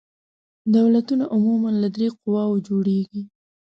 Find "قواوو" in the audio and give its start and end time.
2.19-2.63